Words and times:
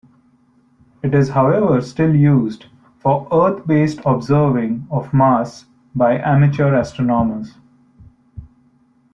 It 1.03 1.13
is 1.13 1.29
however 1.29 1.79
still 1.79 2.15
used 2.15 2.65
for 2.97 3.27
Earth-based 3.31 3.99
observing 4.03 4.87
of 4.89 5.13
Mars 5.13 5.65
by 5.93 6.17
amateur 6.17 6.73
astronomers. 6.73 7.53